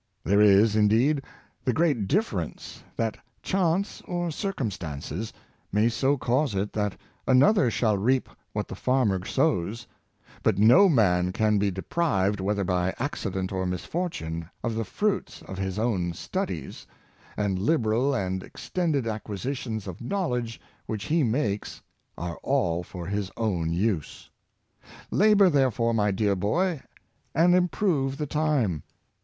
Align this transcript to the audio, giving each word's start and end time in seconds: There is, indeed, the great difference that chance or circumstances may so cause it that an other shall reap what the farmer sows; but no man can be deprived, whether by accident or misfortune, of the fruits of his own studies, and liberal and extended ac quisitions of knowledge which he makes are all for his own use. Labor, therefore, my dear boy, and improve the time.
There 0.23 0.41
is, 0.41 0.75
indeed, 0.75 1.21
the 1.63 1.73
great 1.73 2.07
difference 2.07 2.83
that 2.95 3.17
chance 3.43 4.01
or 4.07 4.31
circumstances 4.31 5.31
may 5.71 5.89
so 5.89 6.17
cause 6.17 6.55
it 6.55 6.73
that 6.73 6.97
an 7.27 7.43
other 7.43 7.69
shall 7.69 7.95
reap 7.99 8.27
what 8.51 8.67
the 8.67 8.73
farmer 8.73 9.23
sows; 9.23 9.85
but 10.41 10.57
no 10.57 10.89
man 10.89 11.31
can 11.31 11.59
be 11.59 11.69
deprived, 11.69 12.39
whether 12.39 12.63
by 12.63 12.95
accident 12.97 13.51
or 13.51 13.67
misfortune, 13.67 14.49
of 14.63 14.73
the 14.73 14.83
fruits 14.85 15.43
of 15.43 15.59
his 15.59 15.77
own 15.77 16.13
studies, 16.13 16.87
and 17.37 17.59
liberal 17.59 18.15
and 18.15 18.41
extended 18.41 19.05
ac 19.05 19.19
quisitions 19.27 19.85
of 19.85 20.01
knowledge 20.01 20.59
which 20.87 21.03
he 21.03 21.21
makes 21.23 21.79
are 22.17 22.37
all 22.41 22.81
for 22.81 23.05
his 23.05 23.29
own 23.37 23.71
use. 23.71 24.31
Labor, 25.11 25.47
therefore, 25.51 25.93
my 25.93 26.09
dear 26.09 26.35
boy, 26.35 26.81
and 27.35 27.53
improve 27.53 28.17
the 28.17 28.25
time. 28.25 28.81